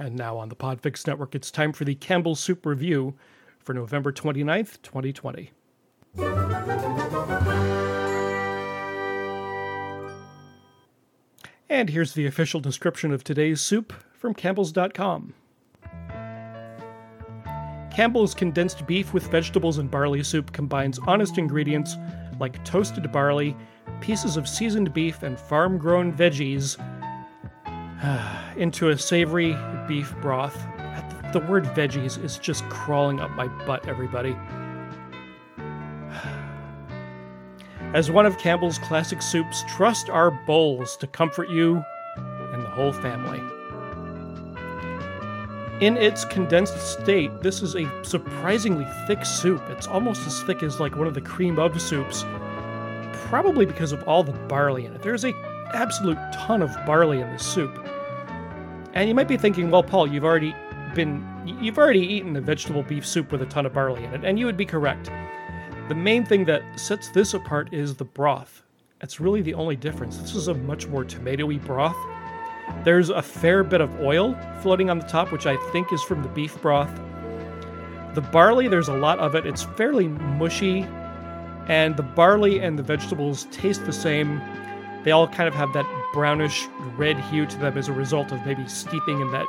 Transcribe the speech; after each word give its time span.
And 0.00 0.16
now 0.16 0.36
on 0.36 0.48
the 0.48 0.56
Podfix 0.56 1.06
Network, 1.06 1.34
it's 1.34 1.50
time 1.50 1.72
for 1.72 1.84
the 1.84 1.94
Campbell 1.94 2.34
Soup 2.34 2.66
Review 2.66 3.14
for 3.60 3.74
November 3.74 4.12
29th, 4.12 4.82
2020. 4.82 5.50
And 11.68 11.88
here's 11.88 12.12
the 12.14 12.26
official 12.26 12.60
description 12.60 13.12
of 13.12 13.24
today's 13.24 13.60
soup 13.60 13.92
from 14.12 14.34
Campbell's.com. 14.34 15.34
Campbell's 17.92 18.34
condensed 18.34 18.86
beef 18.86 19.14
with 19.14 19.28
vegetables 19.28 19.78
and 19.78 19.88
barley 19.88 20.24
soup 20.24 20.52
combines 20.52 20.98
honest 21.06 21.38
ingredients 21.38 21.96
like 22.40 22.64
toasted 22.64 23.10
barley, 23.12 23.56
pieces 24.00 24.36
of 24.36 24.48
seasoned 24.48 24.92
beef, 24.92 25.22
and 25.22 25.38
farm 25.38 25.78
grown 25.78 26.12
veggies 26.12 26.76
into 28.56 28.90
a 28.90 28.98
savory 28.98 29.56
beef 29.86 30.14
broth. 30.20 30.56
The 31.32 31.40
word 31.40 31.64
veggies 31.64 32.22
is 32.22 32.38
just 32.38 32.68
crawling 32.68 33.20
up 33.20 33.30
my 33.32 33.48
butt, 33.66 33.88
everybody. 33.88 34.36
As 37.94 38.10
one 38.10 38.26
of 38.26 38.38
Campbell's 38.38 38.78
classic 38.78 39.22
soups, 39.22 39.64
trust 39.68 40.10
our 40.10 40.30
bowls 40.46 40.96
to 40.98 41.06
comfort 41.06 41.48
you 41.48 41.82
and 42.16 42.62
the 42.62 42.68
whole 42.68 42.92
family. 42.92 43.40
In 45.80 45.96
its 45.96 46.24
condensed 46.24 46.80
state, 46.80 47.40
this 47.40 47.62
is 47.62 47.74
a 47.74 48.04
surprisingly 48.04 48.86
thick 49.06 49.24
soup. 49.24 49.62
It's 49.70 49.88
almost 49.88 50.26
as 50.26 50.42
thick 50.42 50.62
as 50.62 50.78
like 50.78 50.96
one 50.96 51.08
of 51.08 51.14
the 51.14 51.20
cream 51.20 51.58
of 51.58 51.80
soups, 51.80 52.24
probably 53.26 53.66
because 53.66 53.90
of 53.90 54.06
all 54.08 54.22
the 54.22 54.32
barley 54.32 54.86
in 54.86 54.94
it. 54.94 55.02
There's 55.02 55.24
a 55.24 55.34
absolute 55.74 56.18
ton 56.32 56.62
of 56.62 56.70
barley 56.86 57.20
in 57.20 57.28
this 57.32 57.44
soup. 57.44 57.83
And 58.94 59.08
you 59.08 59.14
might 59.14 59.28
be 59.28 59.36
thinking, 59.36 59.70
well, 59.70 59.82
Paul, 59.82 60.06
you've 60.06 60.24
already 60.24 60.54
been 60.94 61.26
you've 61.60 61.78
already 61.78 62.00
eaten 62.00 62.36
a 62.36 62.40
vegetable 62.40 62.82
beef 62.82 63.04
soup 63.06 63.32
with 63.32 63.42
a 63.42 63.46
ton 63.46 63.66
of 63.66 63.72
barley 63.72 64.04
in 64.04 64.14
it, 64.14 64.24
and 64.24 64.38
you 64.38 64.46
would 64.46 64.56
be 64.56 64.64
correct. 64.64 65.10
The 65.88 65.94
main 65.94 66.24
thing 66.24 66.44
that 66.46 66.62
sets 66.80 67.10
this 67.10 67.34
apart 67.34 67.74
is 67.74 67.96
the 67.96 68.04
broth. 68.04 68.62
That's 69.00 69.20
really 69.20 69.42
the 69.42 69.54
only 69.54 69.76
difference. 69.76 70.16
This 70.16 70.34
is 70.34 70.48
a 70.48 70.54
much 70.54 70.86
more 70.86 71.04
tomatoey 71.04 71.62
broth. 71.66 71.96
There's 72.84 73.10
a 73.10 73.20
fair 73.20 73.62
bit 73.62 73.80
of 73.82 74.00
oil 74.00 74.34
floating 74.62 74.88
on 74.88 74.98
the 74.98 75.06
top, 75.06 75.32
which 75.32 75.46
I 75.46 75.56
think 75.72 75.92
is 75.92 76.02
from 76.02 76.22
the 76.22 76.28
beef 76.30 76.60
broth. 76.62 76.94
The 78.14 78.22
barley, 78.22 78.68
there's 78.68 78.88
a 78.88 78.94
lot 78.94 79.18
of 79.18 79.34
it. 79.34 79.44
It's 79.44 79.64
fairly 79.64 80.08
mushy, 80.08 80.86
and 81.68 81.96
the 81.96 82.02
barley 82.02 82.60
and 82.60 82.78
the 82.78 82.82
vegetables 82.82 83.46
taste 83.50 83.84
the 83.84 83.92
same. 83.92 84.40
They 85.04 85.10
all 85.10 85.28
kind 85.28 85.46
of 85.46 85.54
have 85.54 85.72
that 85.74 85.86
brownish 86.12 86.66
red 86.96 87.18
hue 87.18 87.46
to 87.46 87.56
them 87.58 87.76
as 87.76 87.88
a 87.88 87.92
result 87.92 88.32
of 88.32 88.44
maybe 88.46 88.66
steeping 88.66 89.20
in 89.20 89.30
that 89.32 89.46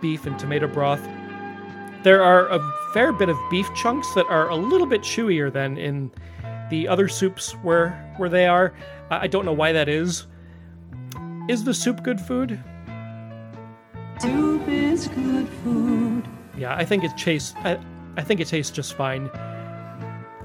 beef 0.00 0.24
and 0.24 0.38
tomato 0.38 0.68
broth. 0.68 1.02
There 2.04 2.22
are 2.22 2.46
a 2.48 2.60
fair 2.92 3.12
bit 3.12 3.28
of 3.28 3.36
beef 3.50 3.68
chunks 3.74 4.12
that 4.14 4.26
are 4.26 4.48
a 4.48 4.56
little 4.56 4.86
bit 4.86 5.02
chewier 5.02 5.52
than 5.52 5.76
in 5.78 6.12
the 6.70 6.86
other 6.86 7.08
soups 7.08 7.52
where 7.62 7.90
where 8.18 8.28
they 8.28 8.46
are. 8.46 8.72
I 9.10 9.26
don't 9.26 9.44
know 9.44 9.52
why 9.52 9.72
that 9.72 9.88
is. 9.88 10.26
Is 11.48 11.64
the 11.64 11.74
soup 11.74 12.02
good 12.02 12.20
food? 12.20 12.62
Soup 14.20 14.68
is 14.68 15.08
good 15.08 15.48
food. 15.64 16.28
Yeah, 16.56 16.74
I 16.74 16.84
think 16.84 17.04
it 17.04 17.16
tastes. 17.16 17.54
I, 17.64 17.78
I 18.16 18.22
think 18.22 18.40
it 18.40 18.46
tastes 18.46 18.70
just 18.70 18.94
fine. 18.94 19.28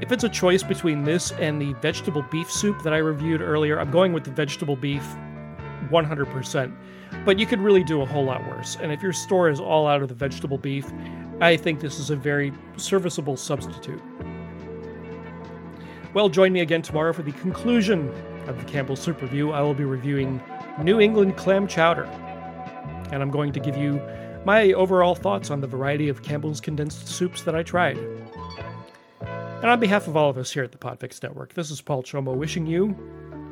If 0.02 0.14
it's 0.14 0.24
a 0.24 0.30
choice 0.30 0.64
between 0.64 1.04
this 1.04 1.32
and 1.34 1.62
the 1.62 1.74
vegetable 1.74 2.22
beef 2.22 2.50
soup 2.50 2.82
that 2.84 2.94
I 2.94 2.98
reviewed 2.98 3.42
earlier, 3.42 3.80
I'm 3.80 3.92
going 3.92 4.14
with 4.14 4.24
the 4.24 4.32
vegetable 4.32 4.78
beef 4.78 5.04
100%. 5.90 6.76
But 7.26 7.38
you 7.38 7.46
could 7.46 7.60
really 7.60 7.84
do 7.84 8.02
a 8.02 8.06
whole 8.06 8.24
lot 8.24 8.48
worse. 8.48 8.78
And 8.82 8.94
if 8.94 9.02
your 9.02 9.12
store 9.12 9.50
is 9.50 9.60
all 9.60 9.88
out 9.88 10.02
of 10.02 10.08
the 10.08 10.16
vegetable 10.16 10.58
beef, 10.58 10.90
I 11.42 11.58
think 11.58 11.82
this 11.82 12.00
is 12.00 12.12
a 12.12 12.16
very 12.16 12.54
serviceable 12.78 13.36
substitute. 13.36 14.02
Well, 16.14 16.30
join 16.30 16.54
me 16.54 16.62
again 16.62 16.82
tomorrow 16.82 17.12
for 17.12 17.24
the 17.24 17.34
conclusion 17.34 18.10
of 18.48 18.58
the 18.58 18.66
Campbell 18.66 18.96
Soup 18.96 19.22
Review. 19.22 19.52
I 19.52 19.62
will 19.62 19.74
be 19.74 19.84
reviewing 19.84 20.42
New 20.82 21.02
England 21.02 21.36
clam 21.36 21.68
chowder. 21.68 22.06
And 23.12 23.22
I'm 23.22 23.32
going 23.32 23.52
to 23.52 23.60
give 23.60 23.76
you 23.76 24.02
my 24.46 24.72
overall 24.74 25.14
thoughts 25.14 25.52
on 25.52 25.60
the 25.60 25.68
variety 25.68 26.08
of 26.08 26.24
Campbell's 26.24 26.62
condensed 26.62 27.08
soups 27.10 27.44
that 27.44 27.56
I 27.56 27.64
tried. 27.64 27.98
And 29.62 29.70
on 29.70 29.82
behalf 29.82 30.08
of 30.08 30.16
all 30.16 30.30
of 30.30 30.38
us 30.38 30.54
here 30.54 30.64
at 30.64 30.72
the 30.72 30.78
Podfix 30.78 31.22
Network, 31.22 31.54
this 31.54 31.70
is 31.70 31.82
Paul 31.82 32.02
Chomo 32.02 32.34
wishing 32.34 32.66
you 32.66 32.96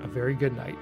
a 0.02 0.08
very 0.08 0.36
good 0.36 0.56
night. 0.56 0.78